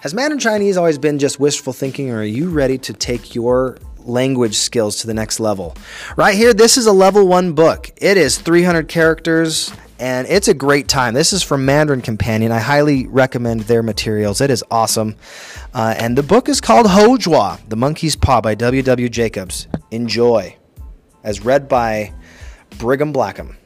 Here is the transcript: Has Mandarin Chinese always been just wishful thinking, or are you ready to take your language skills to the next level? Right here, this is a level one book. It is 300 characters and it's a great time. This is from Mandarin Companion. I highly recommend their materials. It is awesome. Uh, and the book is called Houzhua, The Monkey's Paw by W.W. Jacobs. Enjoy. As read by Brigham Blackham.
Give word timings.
Has 0.00 0.14
Mandarin 0.14 0.38
Chinese 0.38 0.76
always 0.76 0.96
been 0.96 1.18
just 1.18 1.40
wishful 1.40 1.72
thinking, 1.72 2.10
or 2.10 2.18
are 2.18 2.22
you 2.22 2.50
ready 2.50 2.78
to 2.78 2.92
take 2.92 3.34
your 3.34 3.78
language 3.98 4.54
skills 4.54 5.00
to 5.00 5.08
the 5.08 5.14
next 5.14 5.40
level? 5.40 5.76
Right 6.16 6.36
here, 6.36 6.54
this 6.54 6.76
is 6.76 6.86
a 6.86 6.92
level 6.92 7.26
one 7.26 7.52
book. 7.52 7.90
It 7.96 8.16
is 8.16 8.38
300 8.38 8.86
characters 8.86 9.72
and 9.98 10.28
it's 10.28 10.46
a 10.46 10.54
great 10.54 10.86
time. 10.86 11.14
This 11.14 11.32
is 11.32 11.42
from 11.42 11.64
Mandarin 11.64 12.00
Companion. 12.00 12.52
I 12.52 12.60
highly 12.60 13.08
recommend 13.08 13.62
their 13.62 13.82
materials. 13.82 14.40
It 14.40 14.50
is 14.50 14.62
awesome. 14.70 15.16
Uh, 15.74 15.96
and 15.98 16.16
the 16.16 16.22
book 16.22 16.48
is 16.48 16.60
called 16.60 16.86
Houzhua, 16.86 17.68
The 17.68 17.74
Monkey's 17.74 18.14
Paw 18.14 18.40
by 18.40 18.54
W.W. 18.54 19.08
Jacobs. 19.08 19.66
Enjoy. 19.90 20.56
As 21.24 21.44
read 21.44 21.68
by 21.68 22.12
Brigham 22.78 23.12
Blackham. 23.12 23.56